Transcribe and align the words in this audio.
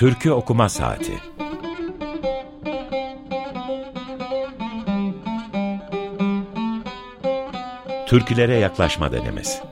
Türkü 0.00 0.30
Okuma 0.30 0.68
Saati. 0.68 1.12
Türkülere 8.06 8.58
Yaklaşma 8.58 9.12
Denemesi 9.12 9.69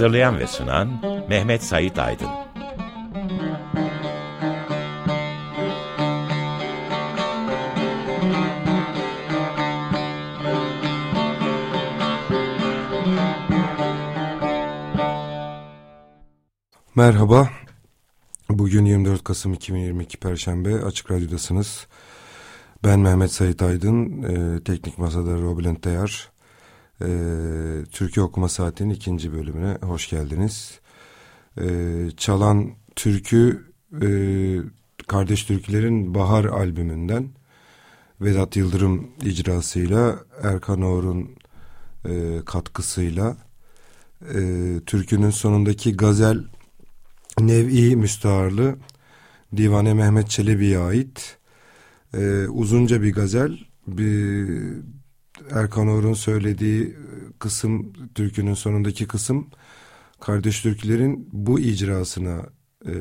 Hazırlayan 0.00 0.38
ve 0.38 0.46
sunan 0.46 0.88
Mehmet 1.28 1.62
Sait 1.62 1.98
Aydın. 1.98 2.28
Merhaba. 16.94 17.48
Bugün 18.48 18.84
24 18.84 19.24
Kasım 19.24 19.52
2022 19.52 20.16
Perşembe 20.16 20.74
Açık 20.74 21.10
Radyo'dasınız. 21.10 21.86
Ben 22.84 23.00
Mehmet 23.00 23.32
Sait 23.32 23.62
Aydın, 23.62 24.22
e, 24.22 24.64
Teknik 24.64 24.98
Masada 24.98 25.32
Robin 25.32 25.74
Teyar. 25.74 26.30
E, 27.02 27.08
Türkiye 27.92 28.24
Okuma 28.24 28.48
Saati'nin 28.48 28.90
ikinci 28.90 29.32
bölümüne 29.32 29.78
hoş 29.82 30.10
geldiniz. 30.10 30.80
E, 31.60 31.66
çalan 32.16 32.70
türkü 32.96 33.72
e, 34.02 34.08
Kardeş 35.06 35.44
Türkülerin 35.44 36.14
Bahar 36.14 36.44
albümünden 36.44 37.28
Vedat 38.20 38.56
Yıldırım 38.56 39.10
icrasıyla 39.22 40.18
Erkan 40.42 40.82
Oğur'un 40.82 41.30
e, 42.08 42.40
katkısıyla 42.46 43.36
e, 44.34 44.40
türkünün 44.86 45.30
sonundaki 45.30 45.96
gazel 45.96 46.44
Nev'i 47.40 47.96
Müstaharlı 47.96 48.76
Divane 49.56 49.94
Mehmet 49.94 50.30
Çelebi'ye 50.30 50.78
ait 50.78 51.38
e, 52.14 52.46
uzunca 52.48 53.02
bir 53.02 53.14
gazel 53.14 53.58
bir 53.86 54.48
Erkan 55.50 55.88
Or'un 55.88 56.14
söylediği 56.14 56.96
kısım 57.38 57.92
türkünün 58.14 58.54
sonundaki 58.54 59.06
kısım 59.06 59.46
kardeş 60.20 60.62
türkülerin 60.62 61.28
bu 61.32 61.60
icrasına 61.60 62.46
e, 62.86 62.92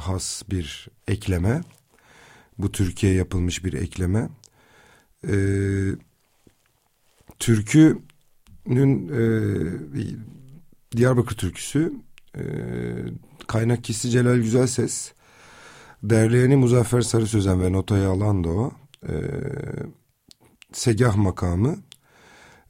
has 0.00 0.42
bir 0.50 0.88
ekleme. 1.08 1.60
Bu 2.58 2.72
Türkiye 2.72 3.14
yapılmış 3.14 3.64
bir 3.64 3.72
ekleme. 3.72 4.28
E, 5.28 5.34
türkünün 7.38 9.08
e, 9.08 9.22
Diyarbakır 10.96 11.36
türküsü 11.36 11.92
e, 12.36 12.42
kaynak 13.46 13.84
kişisi 13.84 14.10
Celal 14.10 14.36
Güzelses. 14.36 15.12
Derleyeni 16.02 16.56
Muzaffer 16.56 17.00
Sarı 17.00 17.26
Sözen 17.26 17.62
ve 17.62 17.72
notayı 17.72 18.08
alan 18.08 18.44
da 18.44 18.48
o. 18.48 18.72
E, 19.08 19.12
segah 20.72 21.16
makamı. 21.16 21.76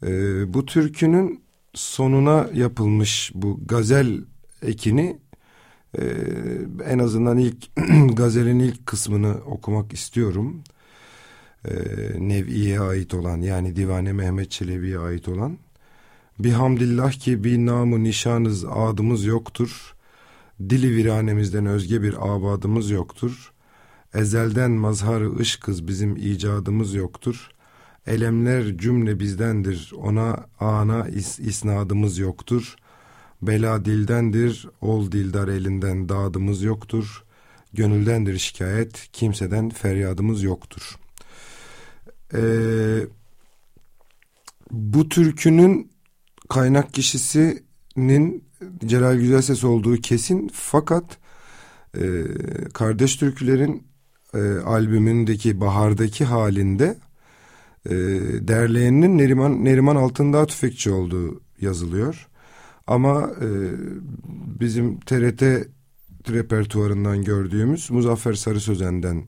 E, 0.06 0.54
bu 0.54 0.66
türkünün 0.66 1.42
sonuna 1.74 2.48
yapılmış 2.54 3.32
bu 3.34 3.60
gazel 3.66 4.20
ekini 4.62 5.18
e, 5.98 6.04
en 6.84 6.98
azından 6.98 7.38
ilk 7.38 7.76
gazelin 8.16 8.58
ilk 8.58 8.86
kısmını 8.86 9.34
okumak 9.46 9.92
istiyorum. 9.92 10.62
E, 11.64 11.74
Nev'iye 12.18 12.80
ait 12.80 13.14
olan 13.14 13.40
yani 13.40 13.76
Divane 13.76 14.12
Mehmet 14.12 14.50
Çelebi'ye 14.50 14.98
ait 14.98 15.28
olan. 15.28 15.58
Bihamdillah 16.38 17.12
ki 17.12 17.44
bir 17.44 17.58
namı 17.58 18.04
nişanız 18.04 18.64
adımız 18.64 19.24
yoktur. 19.24 19.94
Dili 20.60 20.96
viranemizden 20.96 21.66
özge 21.66 22.02
bir 22.02 22.34
abadımız 22.34 22.90
yoktur. 22.90 23.52
Ezelden 24.14 24.70
mazharı 24.70 25.38
ışkız 25.38 25.88
bizim 25.88 26.16
icadımız 26.16 26.94
yoktur. 26.94 27.50
Elemler 28.06 28.78
cümle 28.78 29.20
bizdendir, 29.20 29.92
ona 29.96 30.46
ana 30.60 31.08
is 31.08 31.38
isnadımız 31.38 32.18
yoktur. 32.18 32.76
Bela 33.42 33.84
dildendir, 33.84 34.68
ol 34.80 35.12
dildar 35.12 35.48
elinden 35.48 36.08
dağdımız 36.08 36.62
yoktur. 36.62 37.24
Gönüldendir 37.72 38.38
şikayet, 38.38 39.08
kimseden 39.12 39.70
feryadımız 39.70 40.42
yoktur. 40.42 40.98
Ee, 42.34 43.06
bu 44.70 45.08
türkünün 45.08 45.90
kaynak 46.48 46.94
kişisinin 46.94 48.44
Celal 48.86 49.16
Güzelses 49.16 49.64
olduğu 49.64 49.96
kesin 49.96 50.50
fakat 50.54 51.04
e, 51.96 52.24
Kardeş 52.74 53.16
Türkülerin 53.16 53.86
e, 54.34 54.38
albümündeki 54.58 55.60
Bahar'daki 55.60 56.24
halinde 56.24 56.96
e, 57.86 57.94
derleyeninin 58.48 59.18
Neriman, 59.18 59.64
Neriman 59.64 59.96
Altındağ 59.96 60.46
Tüfekçi 60.46 60.90
olduğu 60.90 61.40
yazılıyor. 61.60 62.28
Ama 62.86 63.30
e, 63.40 63.48
bizim 64.60 65.00
TRT 65.00 65.42
repertuarından 66.30 67.24
gördüğümüz 67.24 67.90
Muzaffer 67.90 68.34
Sarı 68.34 68.60
Sözen'den 68.60 69.24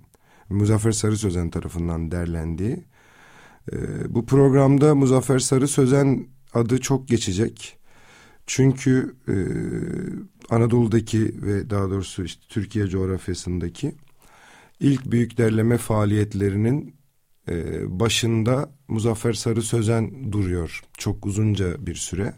Muzaffer 0.48 0.92
Sarı 0.92 1.16
Sözen 1.16 1.50
tarafından 1.50 2.10
derlendiği 2.10 2.84
e, 3.72 3.76
bu 4.14 4.26
programda 4.26 4.94
Muzaffer 4.94 5.38
Sarı 5.38 5.68
Sözen 5.68 6.26
adı 6.54 6.80
çok 6.80 7.08
geçecek. 7.08 7.78
Çünkü 8.46 9.16
e, 9.28 9.34
Anadolu'daki 10.54 11.42
ve 11.42 11.70
daha 11.70 11.90
doğrusu 11.90 12.24
işte 12.24 12.42
Türkiye 12.48 12.86
coğrafyasındaki 12.86 13.94
ilk 14.80 15.10
büyük 15.10 15.38
derleme 15.38 15.78
faaliyetlerinin 15.78 16.94
e, 17.48 17.54
başında 18.00 18.70
Muzaffer 18.88 19.32
Sarı 19.32 19.62
Sözen 19.62 20.32
duruyor. 20.32 20.82
Çok 20.98 21.26
uzunca 21.26 21.86
bir 21.86 21.94
süre. 21.94 22.34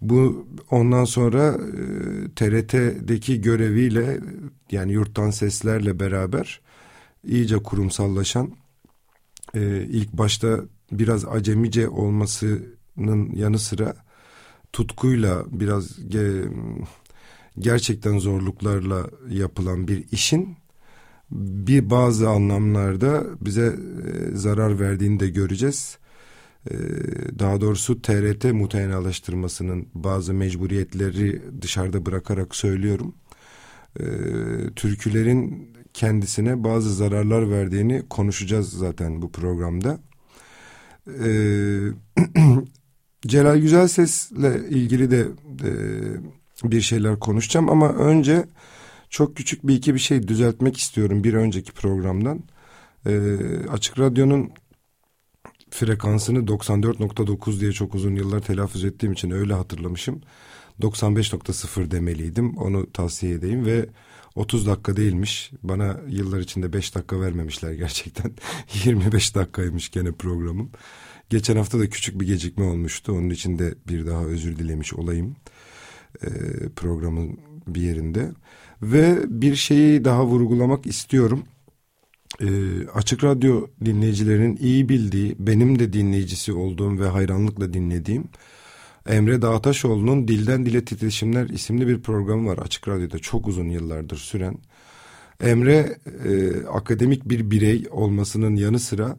Bu 0.00 0.46
ondan 0.70 1.04
sonra 1.04 1.48
e, 1.48 1.82
TRT'deki 2.34 3.40
göreviyle 3.40 4.20
yani 4.70 4.92
yurttan 4.92 5.30
seslerle 5.30 6.00
beraber 6.00 6.60
iyice 7.24 7.56
kurumsallaşan 7.56 8.54
e, 9.54 9.86
ilk 9.90 10.12
başta 10.12 10.60
biraz 10.92 11.24
acemice 11.24 11.88
olmasının 11.88 13.32
yanı 13.34 13.58
sıra 13.58 13.96
tutkuyla 14.72 15.44
biraz 15.50 16.08
ge, 16.08 16.44
gerçekten 17.58 18.18
zorluklarla 18.18 19.10
yapılan 19.28 19.88
bir 19.88 20.04
işin 20.12 20.56
bir 21.32 21.90
bazı 21.90 22.28
anlamlarda 22.28 23.24
bize 23.40 23.66
e, 23.66 24.36
zarar 24.36 24.80
verdiğini 24.80 25.20
de 25.20 25.28
göreceğiz. 25.28 25.98
E, 26.70 26.74
daha 27.38 27.60
doğrusu 27.60 28.02
TRT 28.02 28.44
mutenalaştırmasının 28.44 29.88
bazı 29.94 30.34
mecburiyetleri 30.34 31.42
dışarıda 31.62 32.06
bırakarak 32.06 32.56
söylüyorum. 32.56 33.14
E, 34.00 34.04
türkülerin 34.76 35.72
kendisine 35.94 36.64
bazı 36.64 36.94
zararlar 36.94 37.50
verdiğini 37.50 38.02
konuşacağız 38.10 38.70
zaten 38.72 39.22
bu 39.22 39.32
programda. 39.32 39.98
Celal 43.26 43.58
Güzelses'le 43.58 44.70
ilgili 44.70 45.10
de 45.10 45.26
bir 46.64 46.80
şeyler 46.80 47.18
konuşacağım 47.18 47.70
ama 47.70 47.92
önce 47.92 48.44
çok 49.12 49.36
küçük 49.36 49.66
bir 49.66 49.74
iki 49.74 49.94
bir 49.94 49.98
şey 49.98 50.28
düzeltmek 50.28 50.76
istiyorum 50.76 51.24
bir 51.24 51.34
önceki 51.34 51.72
programdan. 51.72 52.42
E, 53.06 53.38
Açık 53.68 53.98
Radyo'nun 53.98 54.52
frekansını 55.70 56.38
94.9 56.38 57.60
diye 57.60 57.72
çok 57.72 57.94
uzun 57.94 58.14
yıllar 58.14 58.40
telaffuz 58.40 58.84
ettiğim 58.84 59.12
için 59.12 59.30
öyle 59.30 59.54
hatırlamışım. 59.54 60.20
95.0 60.80 61.90
demeliydim 61.90 62.56
onu 62.56 62.92
tavsiye 62.92 63.32
edeyim 63.32 63.66
ve 63.66 63.86
30 64.34 64.66
dakika 64.66 64.96
değilmiş. 64.96 65.50
Bana 65.62 66.00
yıllar 66.08 66.40
içinde 66.40 66.72
5 66.72 66.94
dakika 66.94 67.20
vermemişler 67.20 67.72
gerçekten. 67.72 68.32
25 68.84 69.34
dakikaymış 69.34 69.90
gene 69.90 70.12
programım. 70.12 70.70
Geçen 71.30 71.56
hafta 71.56 71.78
da 71.78 71.88
küçük 71.88 72.20
bir 72.20 72.26
gecikme 72.26 72.64
olmuştu. 72.64 73.12
Onun 73.12 73.30
için 73.30 73.58
de 73.58 73.74
bir 73.88 74.06
daha 74.06 74.24
özür 74.24 74.56
dilemiş 74.56 74.94
olayım. 74.94 75.36
Ee, 76.22 76.28
programın 76.76 77.38
bir 77.66 77.82
yerinde. 77.82 78.32
Ve 78.82 79.18
bir 79.28 79.56
şeyi 79.56 80.04
daha 80.04 80.26
vurgulamak 80.26 80.86
istiyorum. 80.86 81.44
Ee, 82.40 82.46
Açık 82.94 83.24
Radyo 83.24 83.66
dinleyicilerinin 83.84 84.56
iyi 84.56 84.88
bildiği, 84.88 85.36
benim 85.38 85.78
de 85.78 85.92
dinleyicisi 85.92 86.52
olduğum 86.52 86.98
ve 87.00 87.08
hayranlıkla 87.08 87.72
dinlediğim 87.72 88.24
Emre 89.06 89.42
Dağtaşoğlu'nun 89.42 90.28
Dilden 90.28 90.66
Dile 90.66 90.84
Titreşimler 90.84 91.48
isimli 91.48 91.88
bir 91.88 92.02
programı 92.02 92.48
var 92.48 92.58
Açık 92.58 92.88
Radyo'da 92.88 93.18
çok 93.18 93.48
uzun 93.48 93.68
yıllardır 93.68 94.16
süren. 94.16 94.58
Emre 95.40 95.98
e, 96.24 96.52
akademik 96.66 97.28
bir 97.28 97.50
birey 97.50 97.84
olmasının 97.90 98.56
yanı 98.56 98.78
sıra 98.78 99.16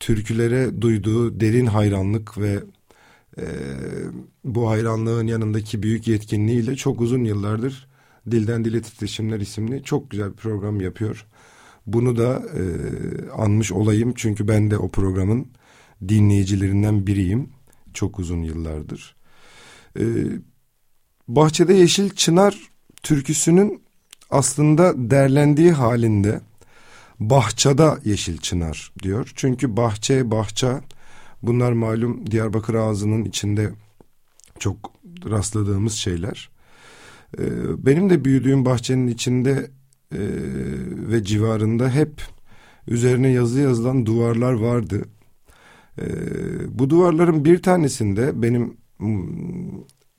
türkülere 0.00 0.82
duyduğu 0.82 1.40
derin 1.40 1.66
hayranlık 1.66 2.38
ve 2.38 2.60
e, 3.38 3.44
bu 4.44 4.70
hayranlığın 4.70 5.26
yanındaki 5.26 5.82
büyük 5.82 6.08
yetkinliğiyle 6.08 6.76
çok 6.76 7.00
uzun 7.00 7.24
yıllardır 7.24 7.87
Dilden 8.32 8.64
Dile 8.64 8.82
Titreşimler 8.82 9.40
isimli 9.40 9.82
çok 9.82 10.10
güzel 10.10 10.32
bir 10.32 10.36
program 10.36 10.80
yapıyor. 10.80 11.26
Bunu 11.86 12.16
da 12.16 12.42
e, 12.58 12.62
anmış 13.30 13.72
olayım 13.72 14.12
çünkü 14.16 14.48
ben 14.48 14.70
de 14.70 14.78
o 14.78 14.88
programın 14.88 15.46
dinleyicilerinden 16.08 17.06
biriyim. 17.06 17.50
Çok 17.94 18.18
uzun 18.18 18.42
yıllardır. 18.42 19.16
E, 19.98 20.04
Bahçede 21.28 21.74
Yeşil 21.74 22.10
Çınar 22.10 22.58
türküsünün 23.02 23.82
aslında 24.30 25.10
derlendiği 25.10 25.72
halinde 25.72 26.40
bahçada 27.20 27.98
yeşil 28.04 28.38
çınar 28.38 28.92
diyor. 29.02 29.32
Çünkü 29.34 29.76
bahçe, 29.76 30.30
bahça 30.30 30.80
bunlar 31.42 31.72
malum 31.72 32.30
Diyarbakır 32.30 32.74
ağzının 32.74 33.24
içinde 33.24 33.70
çok 34.58 34.92
rastladığımız 35.30 35.94
şeyler. 35.94 36.50
Ee, 37.38 37.86
benim 37.86 38.10
de 38.10 38.24
büyüdüğüm 38.24 38.64
bahçenin 38.64 39.06
içinde 39.06 39.70
e, 40.12 40.20
ve 41.10 41.24
civarında 41.24 41.90
hep 41.90 42.22
üzerine 42.86 43.28
yazı 43.28 43.60
yazılan 43.60 44.06
duvarlar 44.06 44.52
vardı. 44.52 45.04
Ee, 46.00 46.04
bu 46.78 46.90
duvarların 46.90 47.44
bir 47.44 47.62
tanesinde 47.62 48.42
benim 48.42 48.76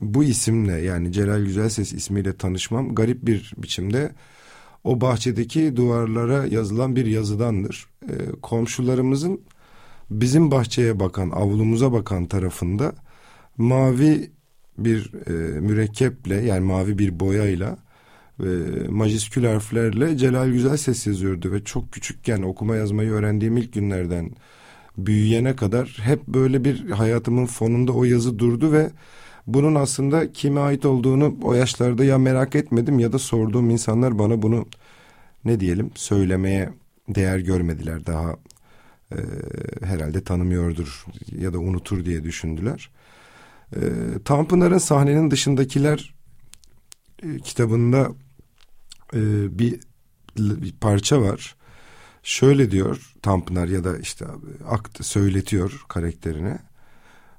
bu 0.02 0.24
isimle 0.24 0.82
yani 0.82 1.12
Celal 1.12 1.42
Güzelses 1.42 1.94
ismiyle 1.94 2.38
tanışmam 2.38 2.96
garip 2.96 3.26
bir 3.26 3.54
biçimde 3.58 4.12
o 4.84 5.02
bahçedeki 5.02 5.76
duvarlara 5.76 6.46
yazılan 6.46 6.96
bir 6.96 7.06
yazıdandır. 7.06 7.88
E, 8.10 8.14
komşularımızın 8.42 9.42
bizim 10.10 10.52
bahçeye 10.52 11.00
bakan, 11.00 11.30
avlumuza 11.30 11.92
bakan 11.92 12.26
tarafında 12.26 12.94
mavi 13.58 14.32
bir 14.86 15.12
e, 15.28 15.60
mürekkeple 15.60 16.36
yani 16.36 16.66
mavi 16.66 16.98
bir 16.98 17.20
boyayla 17.20 17.78
ve 18.40 18.88
majiskül 18.90 19.46
harflerle 19.46 20.18
Celal 20.18 20.50
Güzel 20.50 20.78
Ses 20.78 21.08
yazıyordu 21.08 21.52
ve 21.52 21.64
çok 21.64 21.92
küçükken 21.92 22.42
okuma 22.42 22.76
yazmayı 22.76 23.12
öğrendiğim 23.12 23.58
ilk 23.58 23.74
günlerden 23.74 24.32
büyüyene 24.98 25.56
kadar 25.56 25.98
hep 26.02 26.28
böyle 26.28 26.64
bir 26.64 26.90
hayatımın 26.90 27.46
fonunda 27.46 27.92
o 27.92 28.04
yazı 28.04 28.40
durdu 28.40 28.72
ve 28.72 28.90
bunun 29.48 29.76
aslında 29.76 30.32
kime 30.32 30.60
ait 30.60 30.86
olduğunu 30.86 31.36
o 31.44 31.54
yaşlarda 31.54 32.04
ya 32.04 32.18
merak 32.18 32.56
etmedim 32.56 33.00
ya 33.00 33.14
da 33.14 33.20
sorduğum 33.20 33.70
insanlar 33.70 34.20
bana 34.20 34.42
bunu 34.42 34.66
ne 35.46 35.60
diyelim 35.60 35.92
söylemeye 35.96 36.70
değer 37.10 37.40
görmediler 37.40 38.06
daha 38.06 38.36
e, 39.12 39.18
herhalde 39.82 40.24
tanımıyordur 40.24 41.06
ya 41.40 41.54
da 41.54 41.60
unutur 41.60 42.06
diye 42.06 42.24
düşündüler. 42.24 42.90
E, 43.76 43.80
Tanpınar'ın 44.26 44.78
sahnenin 44.78 45.32
dışındakiler 45.32 46.14
e, 47.24 47.40
kitabında 47.40 48.10
e, 49.14 49.20
bir, 49.60 49.80
bir 50.38 50.72
parça 50.72 51.22
var. 51.22 51.56
Şöyle 52.24 52.72
diyor 52.72 53.14
Tanpınar 53.22 53.68
ya 53.68 53.84
da 53.84 53.98
işte 53.98 54.26
akt 54.70 55.06
söyletiyor 55.06 55.86
karakterine. 55.88 56.60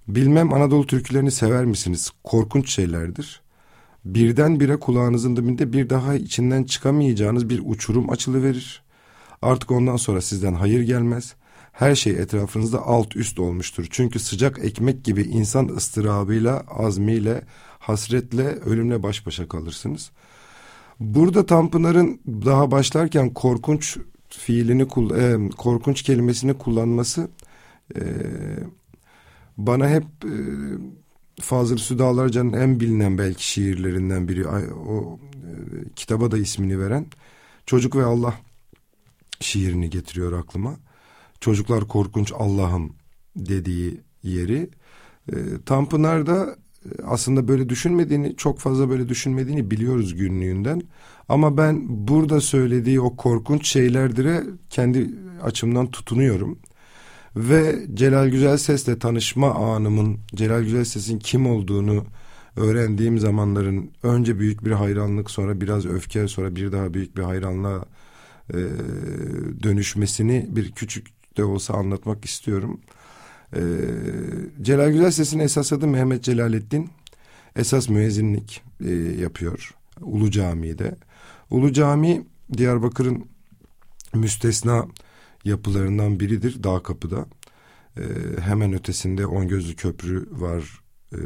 Bilmem 0.09 0.53
Anadolu 0.53 0.87
türkülerini 0.87 1.31
sever 1.31 1.65
misiniz? 1.65 2.11
Korkunç 2.25 2.71
şeylerdir. 2.71 3.43
Birdenbire 4.05 4.77
kulağınızın 4.77 5.37
dibinde 5.37 5.73
bir 5.73 5.91
daha 5.91 6.15
içinden 6.15 6.65
çıkamayacağınız 6.65 7.49
bir 7.49 7.63
uçurum 7.65 8.11
açılıverir. 8.11 8.83
Artık 9.43 9.71
ondan 9.71 9.97
sonra 9.97 10.21
sizden 10.21 10.55
hayır 10.55 10.81
gelmez. 10.81 11.35
Her 11.73 11.95
şey 11.95 12.13
etrafınızda 12.13 12.87
alt 12.87 13.17
üst 13.17 13.39
olmuştur. 13.39 13.87
Çünkü 13.91 14.19
sıcak 14.19 14.59
ekmek 14.65 15.05
gibi 15.05 15.23
insan 15.23 15.69
ıstırabıyla, 15.69 16.65
azmiyle, 16.69 17.43
hasretle, 17.79 18.47
ölümle 18.47 19.03
baş 19.03 19.27
başa 19.27 19.49
kalırsınız. 19.49 20.11
Burada 21.01 21.47
Tanpınar'ın 21.47 22.21
daha 22.27 22.71
başlarken 22.71 23.35
korkunç 23.35 23.99
fiilini, 24.29 24.83
e, 24.83 25.51
korkunç 25.57 26.03
kelimesini 26.03 26.55
kullanması... 26.55 27.29
E, 27.97 28.03
bana 29.57 29.89
hep 29.89 30.05
e, 30.25 30.35
Fazıl 31.41 31.77
Südağlarca'nın 31.77 32.53
en 32.53 32.81
bilinen 32.81 33.19
belki 33.19 33.47
şiirlerinden 33.47 34.29
biri 34.29 34.49
o 34.89 35.19
kitaba 35.97 36.31
da 36.31 36.39
ismini 36.39 36.81
veren 36.81 37.07
Çocuk 37.67 37.97
ve 37.97 38.05
Allah 38.05 38.35
şiirini 39.41 39.91
getiriyor 39.91 40.33
aklıma. 40.33 40.77
Çocuklar 41.41 41.89
korkunç 41.89 42.33
Allah'ım 42.39 42.93
dediği 43.37 44.01
yeri. 44.23 44.71
E, 45.29 45.37
Tanpınar'da 45.67 46.57
e, 46.85 47.03
aslında 47.05 47.49
böyle 47.49 47.69
düşünmediğini 47.69 48.37
çok 48.37 48.59
fazla 48.59 48.91
böyle 48.91 49.09
düşünmediğini 49.09 49.71
biliyoruz 49.71 50.15
günlüğünden. 50.15 50.83
Ama 51.29 51.57
ben 51.57 51.87
burada 51.89 52.41
söylediği 52.41 53.01
o 53.01 53.17
korkunç 53.17 53.69
şeylerdire 53.69 54.45
kendi 54.71 55.11
açımdan 55.43 55.91
tutunuyorum. 55.91 56.59
Ve 57.37 57.87
Celal 57.95 58.29
Güzel 58.29 58.57
Ses'le 58.57 59.01
tanışma 59.01 59.55
anımın, 59.55 60.19
Celal 60.35 60.63
Güzel 60.63 60.85
Ses'in 60.85 61.19
kim 61.19 61.47
olduğunu 61.47 62.05
öğrendiğim 62.57 63.19
zamanların 63.19 63.91
önce 64.03 64.39
büyük 64.39 64.65
bir 64.65 64.73
hayranlık 64.73 65.31
sonra 65.31 65.61
biraz 65.61 65.87
öfke 65.87 66.29
sonra 66.29 66.57
bir 66.57 66.73
daha 66.73 66.95
büyük 66.95 67.17
bir 67.17 67.23
hayranlığa 67.23 67.85
e, 68.55 68.59
dönüşmesini 69.63 70.47
bir 70.49 70.73
küçük 70.73 71.20
de 71.41 71.45
olsa 71.45 71.75
anlatmak 71.75 72.25
istiyorum. 72.25 72.81
E, 73.57 73.61
Celal 74.63 74.91
Güzel 74.91 75.11
Ses'in 75.11 75.39
esas 75.39 75.73
adı 75.73 75.87
Mehmet 75.87 76.25
Celalettin. 76.25 76.91
Esas 77.57 77.89
müezzinlik 77.89 78.63
e, 78.85 78.91
yapıyor 79.21 79.75
Ulu 80.01 80.31
Cami'de. 80.31 80.97
Ulu 81.51 81.73
Cami 81.73 82.27
Diyarbakır'ın 82.57 83.25
müstesna 84.15 84.87
yapılarından 85.45 86.21
biridir 86.21 86.63
Dağ 86.63 86.83
Kapı'da. 86.83 87.27
E, 87.97 88.05
hemen 88.41 88.73
ötesinde 88.73 89.27
On 89.27 89.49
Gözlü 89.49 89.77
Köprü 89.77 90.29
var. 90.31 90.81
E, 91.13 91.19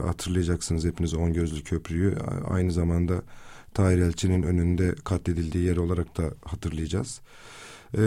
hatırlayacaksınız 0.00 0.84
hepiniz 0.84 1.14
On 1.14 1.32
Gözlü 1.32 1.62
Köprüyü. 1.62 2.16
Aynı 2.48 2.72
zamanda 2.72 3.22
Tahir 3.74 3.98
Elçi'nin 3.98 4.42
önünde 4.42 4.94
katledildiği 5.04 5.64
yer 5.64 5.76
olarak 5.76 6.16
da 6.18 6.22
hatırlayacağız. 6.44 7.20
E, 7.94 8.02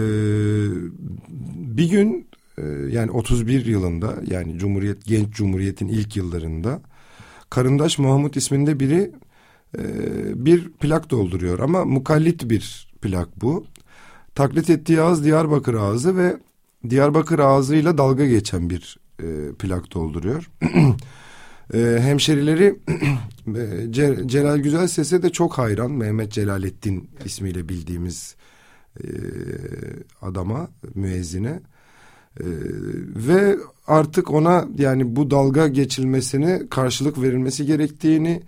bir 1.78 1.90
gün 1.90 2.28
e, 2.58 2.64
yani 2.90 3.12
31 3.12 3.66
yılında 3.66 4.16
yani 4.28 4.58
Cumhuriyet 4.58 5.06
Genç 5.06 5.30
Cumhuriyet'in 5.30 5.88
ilk 5.88 6.16
yıllarında 6.16 6.82
Karındaş 7.50 7.98
Mahmut 7.98 8.38
isminde 8.38 8.80
biri 8.80 9.12
e, 9.78 9.84
bir 10.46 10.72
plak 10.72 11.10
dolduruyor 11.10 11.60
ama 11.60 11.86
mukallit 11.86 12.50
bir 12.50 12.88
plak 13.02 13.42
bu 13.42 13.66
taklit 14.36 14.70
ettiği 14.70 15.02
ağız 15.02 15.26
Diyarbakır 15.26 15.74
ağzı 15.74 16.18
ve 16.18 16.38
Diyarbakır 16.90 17.40
ağzıyla 17.40 17.98
dalga 17.98 18.26
geçen 18.26 18.70
bir 18.70 18.98
e, 19.20 19.54
plak 19.60 19.94
dolduruyor. 19.94 20.50
e, 21.74 21.98
hemşerileri 22.02 22.80
e, 23.48 23.92
Celal 24.28 24.58
Güzel 24.58 24.88
Ses'e 24.88 25.24
de 25.24 25.30
çok 25.30 25.58
hayran. 25.58 25.92
Mehmet 25.92 26.32
Celalettin 26.32 27.10
ismiyle 27.26 27.70
bildiğimiz 27.70 28.36
e, 29.04 29.08
adama, 30.22 30.70
müezzine. 30.96 31.60
E, 32.40 32.46
ve 33.16 33.58
artık 33.88 34.32
ona 34.32 34.68
yani 34.78 35.16
bu 35.16 35.32
dalga 35.32 35.68
geçilmesine 35.68 36.62
karşılık 36.70 37.22
verilmesi 37.22 37.66
gerektiğini 37.66 38.42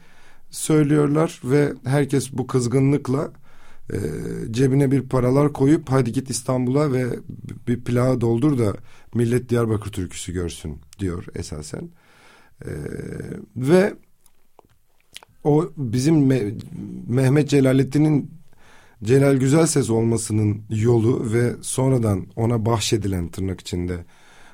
söylüyorlar 0.50 1.42
ve 1.44 1.74
herkes 1.86 2.34
bu 2.34 2.48
kızgınlıkla 2.48 3.32
e, 3.94 3.98
cebine 4.52 4.92
bir 4.92 5.02
paralar 5.02 5.54
koyup 5.54 5.92
hadi 5.92 6.12
git 6.12 6.30
İstanbul'a 6.30 6.94
ve 6.94 7.06
bir 7.68 7.84
plağı 7.84 8.22
doldur 8.22 8.58
da 8.58 8.74
millet 9.14 9.50
Diyarbakır 9.50 9.92
türküsü 9.92 10.34
görsün 10.34 10.78
diyor 11.00 11.26
esasen. 11.36 11.90
Ve 13.56 13.94
o 15.44 15.72
bizim 15.78 16.26
Me 16.26 16.52
Mehmet 17.08 17.50
Celalettin'in 17.50 18.32
Celal 19.04 19.36
Güzel 19.36 19.68
Ses 19.68 19.90
olmasının 19.90 20.62
yolu 20.70 21.34
ve 21.34 21.54
sonradan 21.62 22.28
ona 22.36 22.66
bahşedilen 22.66 23.28
tırnak 23.28 23.62
içinde 23.62 24.06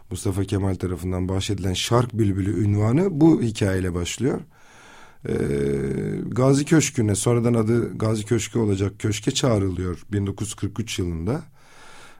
Mustafa 0.09 0.43
Kemal 0.43 0.75
tarafından 0.75 1.29
bahşedilen 1.29 1.73
Şark 1.73 2.13
Bülbülü 2.13 2.63
ünvanı 2.63 3.07
bu 3.11 3.41
hikayeyle 3.41 3.93
başlıyor 3.93 4.41
e, 5.29 5.33
Gazi 6.27 6.65
Köşkü'ne 6.65 7.15
sonradan 7.15 7.53
adı 7.53 7.97
Gazi 7.97 8.25
Köşkü 8.25 8.59
olacak 8.59 8.99
köşke 8.99 9.31
çağrılıyor 9.31 10.03
1943 10.11 10.99
yılında. 10.99 11.41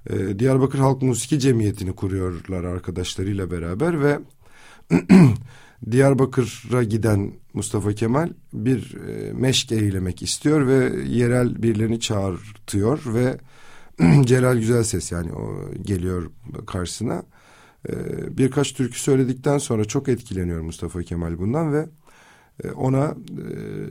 E, 0.09 0.39
Diyarbakır 0.39 0.79
Halk 0.79 1.01
Musiki 1.01 1.39
Cemiyeti'ni 1.39 1.95
kuruyorlar 1.95 2.63
arkadaşlarıyla 2.63 3.51
beraber 3.51 4.03
ve 4.03 4.19
Diyarbakır'a 5.91 6.83
giden 6.83 7.33
Mustafa 7.53 7.93
Kemal 7.93 8.29
bir 8.53 8.95
e, 9.07 9.33
meşk 9.33 9.71
eylemek 9.71 10.21
istiyor 10.21 10.67
ve 10.67 11.03
yerel 11.07 11.63
birilerini 11.63 12.00
çağırtıyor 12.00 13.01
ve 13.05 13.38
Celal 14.25 14.57
Güzelses 14.57 15.11
yani 15.11 15.33
o 15.33 15.71
geliyor 15.81 16.31
karşısına. 16.67 17.23
E, 17.89 17.93
birkaç 18.38 18.73
türkü 18.73 19.00
söyledikten 19.00 19.57
sonra 19.57 19.85
çok 19.85 20.09
etkileniyor 20.09 20.61
Mustafa 20.61 21.03
Kemal 21.03 21.38
bundan 21.38 21.73
ve 21.73 21.89
e, 22.63 22.71
ona 22.71 23.15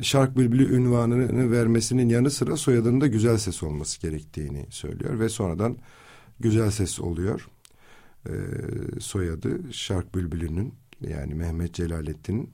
şark 0.03 0.37
bülbülü 0.37 0.75
ünvanını 0.75 1.51
vermesinin 1.51 2.09
yanı 2.09 2.31
sıra 2.31 2.57
soyadının 2.57 3.01
da 3.01 3.07
güzel 3.07 3.39
ses 3.39 3.63
olması 3.63 4.01
gerektiğini 4.01 4.67
söylüyor 4.71 5.19
ve 5.19 5.29
sonradan 5.29 5.77
güzel 6.41 6.71
ses 6.71 7.01
oluyor. 7.01 7.49
Soyadı 9.01 9.73
şark 9.73 10.15
bülbülünün 10.15 10.75
yani 11.09 11.35
Mehmet 11.35 11.75
Celalettin'in. 11.75 12.51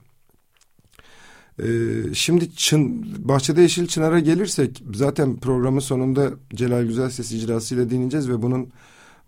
şimdi 2.13 2.55
Çın, 2.55 3.05
Bahçede 3.27 3.61
Yeşil 3.61 3.87
Çınar'a 3.87 4.19
gelirsek 4.19 4.83
zaten 4.93 5.37
programın 5.37 5.79
sonunda 5.79 6.31
Celal 6.53 6.83
Güzel 6.83 7.09
Ses 7.09 7.31
icrasıyla 7.31 7.89
dinleyeceğiz 7.89 8.29
ve 8.29 8.41
bunun 8.41 8.69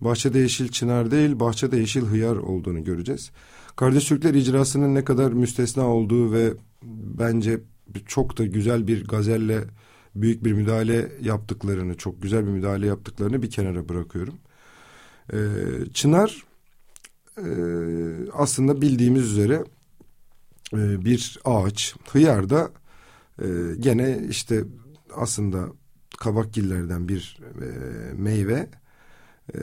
Bahçede 0.01 0.39
Yeşil 0.39 0.67
Çınar 0.67 1.11
değil 1.11 1.39
Bahçede 1.39 1.77
Yeşil 1.77 2.05
Hıyar 2.05 2.35
olduğunu 2.35 2.83
göreceğiz. 2.83 3.31
Kardeş 3.75 4.05
Türkler 4.05 4.33
icrasının 4.33 4.95
ne 4.95 5.03
kadar 5.03 5.31
müstesna 5.31 5.87
olduğu 5.87 6.33
ve 6.33 6.53
bence 7.03 7.59
çok 8.05 8.37
da 8.37 8.45
güzel 8.45 8.87
bir 8.87 9.07
gazelle 9.07 9.63
büyük 10.15 10.43
bir 10.43 10.53
müdahale 10.53 11.11
yaptıklarını, 11.21 11.97
çok 11.97 12.21
güzel 12.21 12.45
bir 12.45 12.51
müdahale 12.51 12.87
yaptıklarını 12.87 13.41
bir 13.41 13.49
kenara 13.49 13.89
bırakıyorum. 13.89 14.35
Ee, 15.33 15.37
Çınar 15.93 16.43
e, 17.45 17.51
aslında 18.33 18.81
bildiğimiz 18.81 19.23
üzere 19.23 19.63
e, 20.73 21.05
bir 21.05 21.39
ağaç. 21.45 21.95
Hıyar 22.11 22.49
da 22.49 22.71
e, 23.41 23.47
gene 23.79 24.19
işte 24.29 24.63
aslında 25.15 25.67
kabakgillerden 26.19 27.07
bir 27.07 27.39
e, 27.61 27.67
meyve. 28.13 28.69
E, 29.55 29.59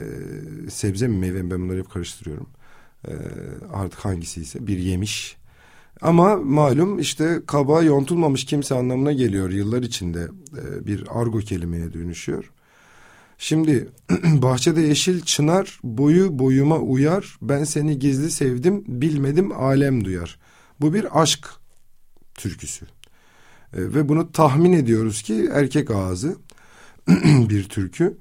sebze 0.69 1.07
mi 1.07 1.17
meyve 1.17 1.41
mi 1.41 1.51
ben 1.51 1.61
bunları 1.61 1.79
hep 1.79 1.91
karıştırıyorum. 1.91 2.49
E, 3.07 3.13
artık 3.73 3.99
hangisi 3.99 4.41
ise 4.41 4.67
bir 4.67 4.77
yemiş. 4.77 5.37
Ama 6.01 6.35
malum 6.35 6.99
işte 6.99 7.41
kaba 7.47 7.83
yontulmamış 7.83 8.45
kimse 8.45 8.75
anlamına 8.75 9.11
geliyor 9.11 9.49
yıllar 9.49 9.83
içinde 9.83 10.27
e, 10.57 10.87
bir 10.87 11.03
argo 11.09 11.39
kelimeye 11.39 11.93
dönüşüyor. 11.93 12.51
Şimdi 13.37 13.89
bahçede 14.23 14.81
yeşil 14.81 15.21
çınar 15.21 15.79
boyu 15.83 16.39
boyuma 16.39 16.77
uyar 16.77 17.37
ben 17.41 17.63
seni 17.63 17.99
gizli 17.99 18.31
sevdim 18.31 18.83
bilmedim 18.87 19.51
alem 19.51 20.05
duyar. 20.05 20.39
Bu 20.81 20.93
bir 20.93 21.21
aşk 21.21 21.49
türküsü 22.35 22.85
e, 22.85 22.89
ve 23.73 24.09
bunu 24.09 24.31
tahmin 24.31 24.73
ediyoruz 24.73 25.21
ki 25.21 25.49
erkek 25.53 25.91
ağzı 25.91 26.35
bir 27.49 27.63
türkü. 27.63 28.17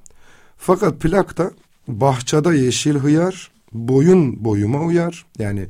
Fakat 0.56 1.00
plakta 1.00 1.50
bahçada 1.88 2.54
yeşil 2.54 2.94
hıyar 2.94 3.50
boyun 3.72 4.44
boyuma 4.44 4.80
uyar 4.80 5.26
yani 5.38 5.66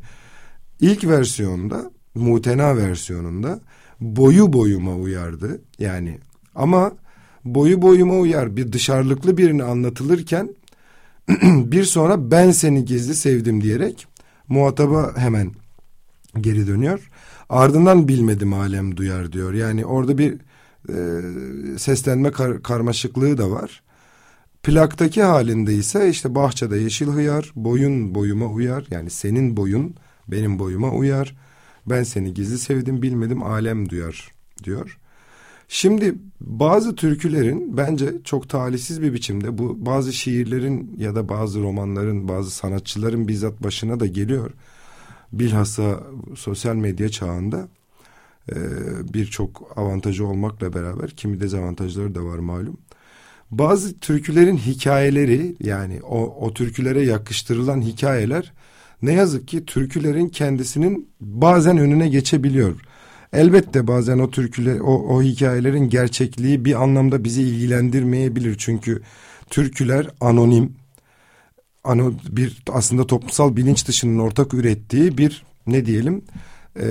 ilk 0.80 1.04
versiyonda 1.04 1.90
mutena 2.14 2.76
versiyonunda 2.76 3.60
boyu 4.00 4.52
boyuma 4.52 4.94
uyardı. 4.94 5.60
Yani 5.78 6.18
ama 6.54 6.92
boyu 7.46 7.82
boyuma 7.82 8.18
uyar 8.18 8.56
bir 8.56 8.72
dışarılıklı 8.72 9.36
birini 9.36 9.64
anlatılırken 9.64 10.50
bir 11.42 11.84
sonra 11.84 12.30
ben 12.30 12.50
seni 12.50 12.84
gizli 12.84 13.14
sevdim 13.14 13.62
diyerek 13.62 14.06
muhataba 14.48 15.12
hemen 15.16 15.52
geri 16.40 16.66
dönüyor. 16.66 17.10
Ardından 17.48 18.08
bilmedim 18.08 18.54
alem 18.54 18.96
duyar 18.96 19.32
diyor. 19.32 19.54
Yani 19.54 19.86
orada 19.86 20.18
bir 20.18 20.34
e, 20.88 21.78
seslenme 21.78 22.30
kar, 22.30 22.62
karmaşıklığı 22.62 23.38
da 23.38 23.50
var. 23.50 23.82
Plaktaki 24.62 25.22
halinde 25.22 25.74
ise 25.74 26.10
işte 26.10 26.34
bahçede 26.34 26.78
yeşil 26.78 27.06
hıyar, 27.06 27.52
boyun 27.56 28.14
boyuma 28.14 28.46
uyar. 28.46 28.84
Yani 28.90 29.10
senin 29.10 29.56
boyun 29.56 29.94
benim 30.28 30.58
boyuma 30.58 30.90
uyar. 30.90 31.36
Ben 31.86 32.02
seni 32.02 32.34
gizli 32.34 32.58
sevdim 32.58 33.02
bilmedim 33.02 33.42
alem 33.42 33.88
duyar 33.88 34.30
diyor. 34.64 34.98
Şimdi 35.68 36.14
bazı 36.40 36.96
türkülerin 36.96 37.76
bence 37.76 38.12
çok 38.24 38.48
talihsiz 38.48 39.02
bir 39.02 39.12
biçimde 39.12 39.58
bu 39.58 39.86
bazı 39.86 40.12
şiirlerin 40.12 40.96
ya 40.98 41.14
da 41.14 41.28
bazı 41.28 41.62
romanların 41.62 42.28
bazı 42.28 42.50
sanatçıların 42.50 43.28
bizzat 43.28 43.62
başına 43.62 44.00
da 44.00 44.06
geliyor. 44.06 44.50
Bilhassa 45.32 46.02
sosyal 46.36 46.74
medya 46.74 47.08
çağında 47.08 47.68
e, 48.50 48.56
birçok 49.14 49.72
avantajı 49.76 50.26
olmakla 50.26 50.74
beraber 50.74 51.10
kimi 51.10 51.40
dezavantajları 51.40 52.14
da 52.14 52.24
var 52.24 52.38
malum. 52.38 52.76
Bazı 53.50 54.00
türkülerin 54.00 54.56
hikayeleri 54.56 55.56
yani 55.60 56.00
o, 56.02 56.46
o 56.46 56.54
türkülere 56.54 57.02
yakıştırılan 57.02 57.80
hikayeler 57.80 58.52
ne 59.02 59.12
yazık 59.12 59.48
ki 59.48 59.66
türkülerin 59.66 60.28
kendisinin 60.28 61.08
bazen 61.20 61.78
önüne 61.78 62.08
geçebiliyor. 62.08 62.80
Elbette 63.32 63.86
bazen 63.86 64.18
o 64.18 64.30
türküler, 64.30 64.80
o, 64.80 65.16
o 65.16 65.22
hikayelerin 65.22 65.88
gerçekliği 65.88 66.64
bir 66.64 66.82
anlamda 66.82 67.24
bizi 67.24 67.42
ilgilendirmeyebilir. 67.42 68.54
Çünkü 68.58 69.02
türküler 69.50 70.08
anonim, 70.20 70.72
ano, 71.84 72.12
bir 72.28 72.62
aslında 72.72 73.06
toplumsal 73.06 73.56
bilinç 73.56 73.88
dışının 73.88 74.18
ortak 74.18 74.54
ürettiği 74.54 75.18
bir 75.18 75.44
ne 75.66 75.86
diyelim 75.86 76.22
e, 76.76 76.86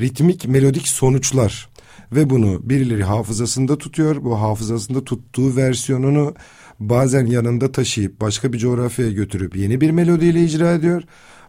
ritmik 0.00 0.48
melodik 0.48 0.88
sonuçlar 0.88 1.68
ve 2.12 2.30
bunu 2.30 2.60
birileri 2.62 3.04
hafızasında 3.04 3.78
tutuyor. 3.78 4.24
Bu 4.24 4.40
hafızasında 4.40 5.04
tuttuğu 5.04 5.56
versiyonunu 5.56 6.34
bazen 6.80 7.26
yanında 7.26 7.72
taşıyıp 7.72 8.20
başka 8.20 8.52
bir 8.52 8.58
coğrafyaya 8.58 9.12
götürüp 9.12 9.56
yeni 9.56 9.80
bir 9.80 9.90
melodiyle 9.90 10.44
icra 10.44 10.72
ediyor 10.74 11.02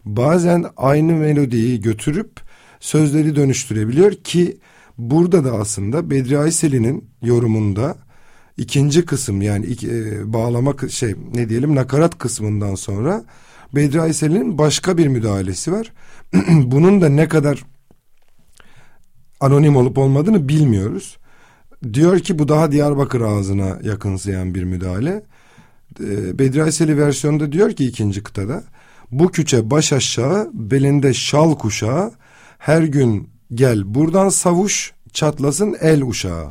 bazen 0.04 0.64
aynı 0.76 1.12
melodiyi 1.12 1.80
götürüp 1.80 2.43
sözleri 2.84 3.36
dönüştürebiliyor 3.36 4.12
ki 4.12 4.56
burada 4.98 5.44
da 5.44 5.52
aslında 5.52 6.10
Bedri 6.10 6.38
Aysel'in 6.38 7.10
yorumunda 7.22 7.96
ikinci 8.56 9.06
kısım 9.06 9.42
yani 9.42 9.66
iki, 9.66 9.90
e, 9.90 10.32
bağlama 10.32 10.74
şey 10.88 11.14
ne 11.34 11.48
diyelim 11.48 11.74
nakarat 11.74 12.18
kısmından 12.18 12.74
sonra 12.74 13.24
Bedri 13.74 14.00
Aysel'in 14.00 14.58
başka 14.58 14.98
bir 14.98 15.06
müdahalesi 15.06 15.72
var. 15.72 15.92
Bunun 16.48 17.00
da 17.00 17.08
ne 17.08 17.28
kadar 17.28 17.64
anonim 19.40 19.76
olup 19.76 19.98
olmadığını 19.98 20.48
bilmiyoruz. 20.48 21.16
Diyor 21.92 22.18
ki 22.20 22.38
bu 22.38 22.48
daha 22.48 22.72
Diyarbakır 22.72 23.20
ağzına 23.20 23.78
yakınsayan 23.82 24.54
bir 24.54 24.64
müdahale. 24.64 25.22
E, 26.00 26.38
Bedri 26.38 26.62
Aysel'i 26.62 26.98
versiyonda 26.98 27.52
diyor 27.52 27.72
ki 27.72 27.86
ikinci 27.86 28.22
kıtada 28.22 28.64
bu 29.10 29.30
küçe 29.30 29.70
baş 29.70 29.92
aşağı 29.92 30.50
belinde 30.52 31.14
şal 31.14 31.54
kuşağı 31.54 32.12
her 32.64 32.82
gün 32.82 33.28
gel 33.54 33.94
buradan 33.94 34.28
savuş 34.28 34.92
çatlasın 35.12 35.76
el 35.80 36.02
uşağı. 36.02 36.46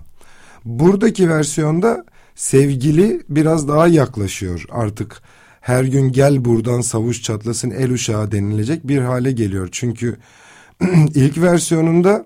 Buradaki 0.65 1.29
versiyonda 1.29 2.05
sevgili 2.35 3.21
biraz 3.29 3.67
daha 3.67 3.87
yaklaşıyor 3.87 4.65
artık 4.71 5.21
her 5.61 5.83
gün 5.83 6.11
gel 6.11 6.45
buradan 6.45 6.81
savuş 6.81 7.21
çatlasın 7.21 7.71
el 7.71 7.91
uşağı 7.91 8.31
denilecek 8.31 8.87
bir 8.87 8.97
hale 8.97 9.31
geliyor. 9.31 9.69
Çünkü 9.71 10.17
ilk 11.15 11.37
versiyonunda 11.37 12.25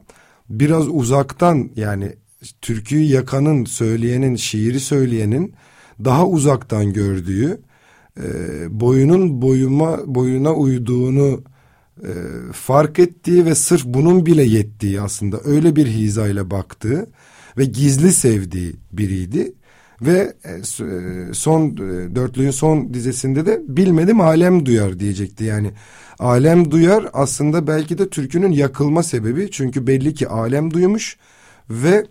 biraz 0.49 0.87
uzaktan 0.87 1.69
yani 1.75 2.15
türküyü 2.61 3.03
yakanın 3.03 3.65
söyleyenin 3.65 4.35
şiiri 4.35 4.79
söyleyenin 4.79 5.53
daha 6.05 6.27
uzaktan 6.27 6.93
gördüğü 6.93 7.61
e, 8.17 8.23
boyunun 8.79 9.41
boyuma 9.41 9.99
boyuna 10.05 10.53
uyduğunu 10.53 11.43
e, 12.03 12.11
fark 12.53 12.99
ettiği 12.99 13.45
ve 13.45 13.55
sırf 13.55 13.85
bunun 13.85 14.25
bile 14.25 14.43
yettiği 14.43 15.01
aslında 15.01 15.39
öyle 15.43 15.75
bir 15.75 15.87
hizayla 15.87 16.51
baktığı 16.51 17.07
ve 17.57 17.65
gizli 17.65 18.13
sevdiği 18.13 18.75
biriydi. 18.91 19.53
Ve 20.01 20.33
e, 20.43 20.51
e 20.51 21.33
son 21.33 21.69
e, 21.69 22.15
dörtlüğün 22.15 22.51
son 22.51 22.93
dizesinde 22.93 23.45
de 23.45 23.61
bilmedim 23.67 24.21
alem 24.21 24.65
duyar 24.65 24.99
diyecekti. 24.99 25.43
Yani 25.43 25.71
alem 26.19 26.71
duyar 26.71 27.09
aslında 27.13 27.67
belki 27.67 27.97
de 27.97 28.09
türkünün 28.09 28.51
yakılma 28.51 29.03
sebebi. 29.03 29.51
Çünkü 29.51 29.87
belli 29.87 30.13
ki 30.13 30.27
alem 30.27 30.73
duymuş 30.73 31.17
ve 31.69 32.05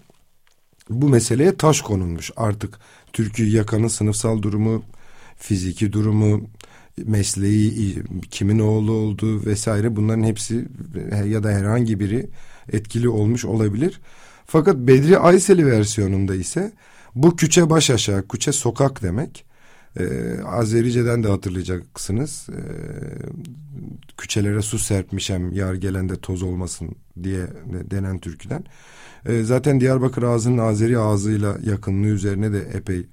bu 0.90 1.09
meseleye 1.09 1.57
taş 1.57 1.81
konulmuş. 1.81 2.31
Artık 2.37 2.78
türküyü 3.12 3.57
yakanın 3.57 3.88
sınıfsal 3.88 4.43
durumu 4.43 4.83
fiziki 5.37 5.93
durumu, 5.93 6.40
mesleği, 7.05 8.03
kimin 8.31 8.59
oğlu 8.59 8.93
olduğu 8.93 9.47
vesaire 9.47 9.97
bunların 9.97 10.23
hepsi 10.23 10.69
ya 11.26 11.43
da 11.43 11.50
herhangi 11.50 12.00
biri 12.00 12.26
etkili 12.73 13.09
olmuş 13.09 13.45
olabilir. 13.45 14.00
Fakat 14.47 14.76
Bedri 14.76 15.19
Ayseli 15.19 15.67
versiyonunda 15.67 16.35
ise 16.35 16.73
bu 17.15 17.37
küçe 17.37 17.71
baş 17.71 17.91
aşağı, 17.91 18.29
küçe 18.29 18.53
sokak 18.53 19.03
demek. 19.03 19.47
Ee, 20.00 20.41
Azerice'den 20.45 21.23
de 21.23 21.29
hatırlayacaksınız. 21.29 22.47
Ee, 22.50 22.61
küçelere 24.17 24.62
su 24.62 24.79
serpmişem 24.79 25.53
yar 25.53 25.75
gelende 25.75 26.17
toz 26.17 26.43
olmasın 26.43 26.97
diye 27.23 27.47
denen 27.91 28.19
türküden. 28.19 28.65
Ee, 29.26 29.43
zaten 29.43 29.81
Diyarbakır 29.81 30.23
ağzının 30.23 30.59
Azeri 30.59 30.99
ağzıyla 30.99 31.57
yakınlığı 31.62 32.07
üzerine 32.07 32.53
de 32.53 32.61
epey 32.61 33.07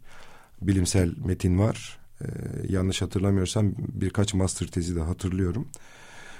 bilimsel 0.61 1.11
metin 1.25 1.59
var. 1.59 2.02
Ee, 2.23 2.27
yanlış 2.69 3.01
hatırlamıyorsam 3.01 3.71
birkaç 3.77 4.33
master 4.33 4.67
tezi 4.67 4.95
de 4.95 5.01
hatırlıyorum. 5.01 5.67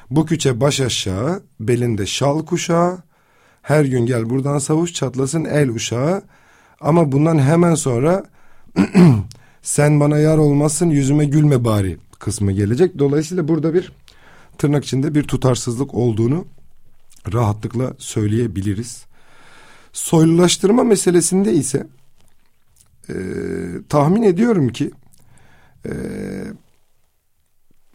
Bu 0.10 0.26
küçe 0.26 0.62
baş 0.62 0.80
aşağı, 0.80 1.44
belinde 1.60 2.06
şal 2.06 2.46
kuşağı, 2.46 3.04
her 3.62 3.86
gün 3.86 4.06
gel 4.06 4.30
buradan 4.30 4.58
savuş 4.58 4.94
çatlasın 4.94 5.46
el 5.46 5.70
uşağı. 5.70 6.22
Ama 6.82 7.12
bundan 7.12 7.40
hemen 7.40 7.76
sonra 7.76 8.24
sen 9.62 10.00
bana 10.00 10.18
yar 10.18 10.38
olmasın 10.38 10.90
yüzüme 10.90 11.26
gülme 11.26 11.66
bari 11.66 11.98
kısmı 12.20 12.52
gelecek. 12.52 13.00
Dolayısıyla 13.00 13.48
burada 13.48 13.74
bir 13.74 13.92
tırnak 14.58 14.86
içinde 14.86 15.16
bir 15.16 15.24
tutarsızlık 15.24 15.94
olduğunu 15.94 16.46
rahatlıkla 17.34 17.94
söyleyebiliriz. 17.98 19.06
Soylulaştırma 19.94 20.84
meselesinde 20.84 21.54
ise 21.54 21.88
e, 23.10 23.16
tahmin 23.90 24.24
ediyorum 24.24 24.70
ki 24.70 24.92
e, 25.86 25.94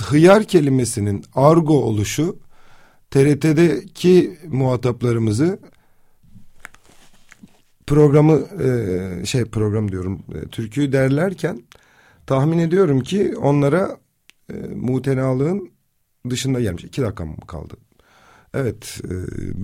hıyar 0.00 0.45
kelimesinin 0.45 1.25
argo 1.35 1.75
oluşu 1.75 2.38
TRT'deki 3.11 4.38
muhataplarımızı 4.47 5.59
programı 7.87 8.62
e, 8.62 9.26
şey 9.26 9.45
program 9.45 9.92
diyorum 9.92 10.23
e, 10.35 10.49
türküyü 10.49 10.92
derlerken 10.92 11.62
tahmin 12.26 12.59
ediyorum 12.59 13.00
ki 13.00 13.37
onlara 13.37 13.97
e, 14.52 14.54
mutenalığın 14.75 15.71
dışında 16.30 16.61
gelmiş. 16.61 16.85
İki 16.85 17.02
dakikam 17.02 17.37
kaldı. 17.37 17.75
Evet 18.54 19.00
e, 19.04 19.14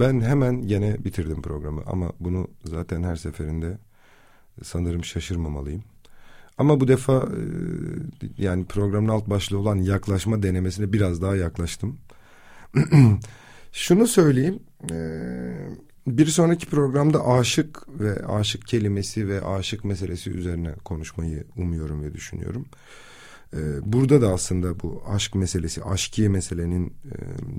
ben 0.01 0.21
hemen 0.21 0.67
gene 0.67 1.05
bitirdim 1.05 1.43
programı 1.43 1.83
ama 1.87 2.13
bunu 2.21 2.49
zaten 2.65 3.03
her 3.03 3.17
seferinde 3.17 3.79
sanırım 4.63 5.05
şaşırmamalıyım. 5.05 5.85
Ama 6.59 6.81
bu 6.81 6.89
defa 6.89 7.13
e, 7.13 7.43
yani 8.39 8.65
programın 8.65 9.09
alt 9.09 9.31
başlığı 9.31 9.59
olan 9.59 9.77
yaklaşma 9.77 10.43
denemesine 10.43 10.93
biraz 10.93 11.23
daha 11.23 11.37
yaklaştım. 11.37 11.99
Şunu 13.73 14.07
söyleyeyim. 14.07 14.59
E, 14.91 14.97
bir 16.07 16.27
sonraki 16.27 16.67
programda 16.67 17.27
aşık 17.27 18.01
ve 18.01 18.27
aşık 18.27 18.67
kelimesi 18.67 19.29
ve 19.29 19.45
aşık 19.45 19.85
meselesi 19.85 20.31
üzerine 20.31 20.75
konuşmayı 20.85 21.45
umuyorum 21.57 22.03
ve 22.03 22.15
düşünüyorum. 22.15 22.67
Ee, 23.55 23.93
burada 23.93 24.23
da 24.23 24.29
aslında 24.29 24.81
bu 24.81 25.03
aşk 25.07 25.35
meselesi, 25.35 25.85
aşkiye 25.85 26.29
meselenin 26.29 26.87
e, 26.87 27.15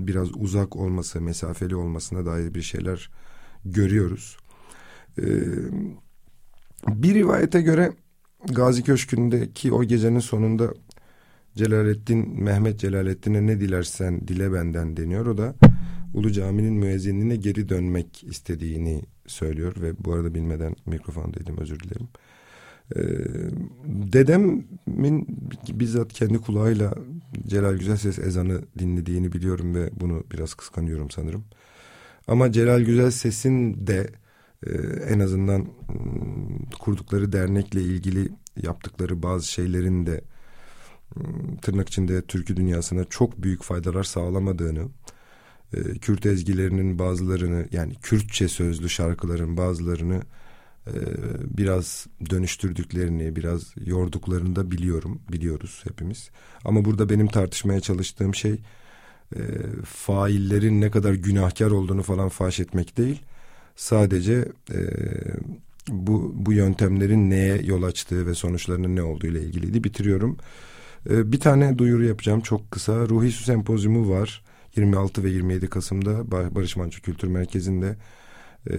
biraz 0.06 0.28
uzak 0.36 0.76
olması, 0.76 1.20
mesafeli 1.20 1.76
olmasına 1.76 2.26
dair 2.26 2.54
bir 2.54 2.62
şeyler 2.62 3.10
görüyoruz. 3.64 4.36
Bir 6.88 7.14
rivayete 7.14 7.62
göre 7.62 7.92
Gazi 8.44 8.82
Köşkü'ndeki 8.82 9.72
o 9.72 9.84
gecenin 9.84 10.18
sonunda 10.18 10.74
Celalettin, 11.54 12.42
Mehmet 12.42 12.80
Celalettin'e 12.80 13.46
ne 13.46 13.60
dilersen 13.60 14.28
dile 14.28 14.52
benden 14.52 14.96
deniyor. 14.96 15.26
O 15.26 15.38
da 15.38 15.54
Ulu 16.14 16.32
Cami'nin 16.32 16.72
müezzinliğine 16.72 17.36
geri 17.36 17.68
dönmek 17.68 18.24
istediğini 18.24 19.02
söylüyor 19.26 19.74
ve 19.80 19.92
bu 20.04 20.12
arada 20.12 20.34
bilmeden 20.34 20.76
mikrofondaydım 20.86 21.58
özür 21.58 21.80
dilerim. 21.80 22.08
Ee, 22.96 23.00
dedemin 24.12 25.26
bizzat 25.68 26.12
kendi 26.12 26.38
kulağıyla 26.38 26.94
Celal 27.46 27.74
Güzelses 27.74 28.18
ezanı 28.18 28.62
dinlediğini 28.78 29.32
biliyorum 29.32 29.74
ve 29.74 29.90
bunu 30.00 30.24
biraz 30.32 30.54
kıskanıyorum 30.54 31.10
sanırım. 31.10 31.44
Ama 32.28 32.52
Celal 32.52 32.80
Güzelses'in 32.80 33.86
de 33.86 34.10
e, 34.66 34.72
en 35.08 35.20
azından 35.20 35.60
m, 35.60 35.66
kurdukları 36.78 37.32
dernekle 37.32 37.82
ilgili 37.82 38.28
yaptıkları 38.62 39.22
bazı 39.22 39.52
şeylerin 39.52 40.06
de 40.06 40.20
m, 41.16 41.56
tırnak 41.62 41.88
içinde 41.88 42.22
türkü 42.22 42.56
dünyasına 42.56 43.04
çok 43.04 43.42
büyük 43.42 43.62
faydalar 43.62 44.04
sağlamadığını 44.04 44.88
e, 45.74 45.98
Kürt 45.98 46.26
ezgilerinin 46.26 46.98
bazılarını 46.98 47.68
yani 47.72 47.94
Kürtçe 47.94 48.48
sözlü 48.48 48.88
şarkıların 48.88 49.56
bazılarını 49.56 50.22
e, 50.86 50.94
biraz 51.58 52.06
dönüştürdüklerini, 52.30 53.36
biraz 53.36 53.62
yorduklarını 53.86 54.56
da 54.56 54.70
biliyorum, 54.70 55.20
biliyoruz 55.32 55.80
hepimiz. 55.88 56.30
Ama 56.64 56.84
burada 56.84 57.08
benim 57.08 57.26
tartışmaya 57.26 57.80
çalıştığım 57.80 58.34
şey 58.34 58.60
faillerin 59.84 60.80
ne 60.80 60.90
kadar 60.90 61.14
günahkar 61.14 61.70
olduğunu 61.70 62.02
falan 62.02 62.28
faş 62.28 62.60
etmek 62.60 62.96
değil. 62.96 63.22
Sadece 63.76 64.48
bu, 66.06 66.32
bu 66.34 66.52
yöntemlerin 66.52 67.30
neye 67.30 67.62
yol 67.62 67.82
açtığı 67.82 68.26
ve 68.26 68.34
sonuçlarının 68.34 68.96
ne 68.96 69.02
olduğu 69.02 69.26
ile 69.26 69.42
ilgiliydi. 69.42 69.84
Bitiriyorum. 69.84 70.36
E, 71.10 71.32
bir 71.32 71.40
tane 71.40 71.78
duyuru 71.78 72.04
yapacağım 72.04 72.40
çok 72.40 72.70
kısa. 72.70 73.08
Ruhi 73.08 73.32
Su 73.32 73.44
Sempozyumu 73.44 74.10
var. 74.10 74.44
26 74.76 75.24
ve 75.24 75.30
27 75.30 75.68
Kasım'da 75.68 76.30
Barış 76.30 76.76
Manço 76.76 77.00
Kültür 77.00 77.28
Merkezi'nde 77.28 77.96
e, 78.70 78.74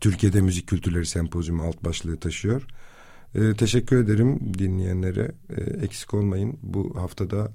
Türkiye'de 0.00 0.40
Müzik 0.40 0.66
Kültürleri 0.66 1.06
Sempozyumu 1.06 1.62
alt 1.62 1.84
başlığı 1.84 2.16
taşıyor. 2.16 2.62
E, 3.34 3.54
teşekkür 3.54 4.04
ederim 4.04 4.54
dinleyenlere. 4.58 5.32
E, 5.56 5.84
eksik 5.84 6.14
olmayın. 6.14 6.58
Bu 6.62 6.96
haftada 7.00 7.52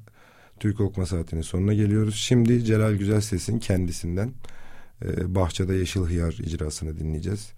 Türk 0.60 0.82
Okuma 0.82 1.06
Saati'nin 1.06 1.42
sonuna 1.42 1.74
geliyoruz. 1.74 2.16
Şimdi 2.16 2.66
Celal 2.66 2.94
Güzel 2.94 3.22
Ses'in 3.22 3.60
kendisinden 3.60 4.34
e, 5.06 5.36
Bahçede 5.36 5.74
Yeşil 5.74 6.02
Hıyar 6.02 6.32
icrasını 6.32 7.00
dinleyeceğiz. 7.00 7.54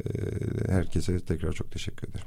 E, 0.00 0.08
herkese 0.68 1.20
tekrar 1.20 1.52
çok 1.52 1.70
teşekkür 1.70 2.08
ederim. 2.08 2.26